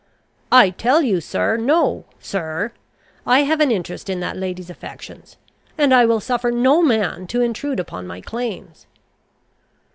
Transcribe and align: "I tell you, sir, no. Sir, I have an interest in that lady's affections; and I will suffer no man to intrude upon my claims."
"I 0.51 0.71
tell 0.71 1.03
you, 1.03 1.21
sir, 1.21 1.57
no. 1.57 2.05
Sir, 2.17 2.71
I 3.23 3.43
have 3.43 3.59
an 3.61 3.69
interest 3.69 4.09
in 4.09 4.19
that 4.21 4.35
lady's 4.35 4.71
affections; 4.71 5.37
and 5.77 5.93
I 5.93 6.07
will 6.07 6.19
suffer 6.19 6.49
no 6.49 6.81
man 6.81 7.27
to 7.27 7.41
intrude 7.41 7.79
upon 7.79 8.07
my 8.07 8.19
claims." 8.19 8.87